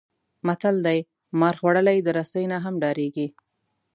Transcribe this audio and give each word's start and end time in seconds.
متل 0.47 0.75
دی: 0.85 0.99
مار 1.39 1.55
خوړلی 1.59 1.97
د 2.03 2.07
رسۍ 2.19 2.43
نه 2.51 2.57
هم 2.63 2.73
ډارېږي. 2.81 3.27